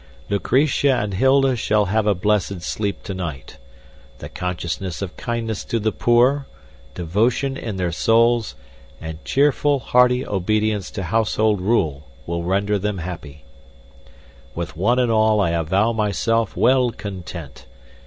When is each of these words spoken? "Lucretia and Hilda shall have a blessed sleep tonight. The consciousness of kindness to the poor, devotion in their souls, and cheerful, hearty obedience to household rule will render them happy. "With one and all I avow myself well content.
"Lucretia 0.29 0.95
and 0.99 1.13
Hilda 1.13 1.55
shall 1.55 1.85
have 1.85 2.07
a 2.07 2.15
blessed 2.15 2.63
sleep 2.63 3.03
tonight. 3.03 3.59
The 4.17 4.29
consciousness 4.29 4.99
of 5.03 5.15
kindness 5.15 5.63
to 5.65 5.77
the 5.77 5.91
poor, 5.91 6.47
devotion 6.95 7.55
in 7.55 7.75
their 7.75 7.91
souls, 7.91 8.55
and 8.99 9.23
cheerful, 9.23 9.77
hearty 9.77 10.25
obedience 10.25 10.89
to 10.89 11.03
household 11.03 11.61
rule 11.61 12.07
will 12.25 12.41
render 12.41 12.79
them 12.79 12.97
happy. 12.97 13.43
"With 14.55 14.75
one 14.75 14.97
and 14.97 15.11
all 15.11 15.39
I 15.39 15.51
avow 15.51 15.93
myself 15.93 16.57
well 16.57 16.89
content. 16.89 17.67